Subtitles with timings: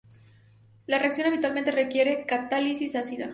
[0.87, 3.29] La reacción habitualmente requiere catálisis ácida.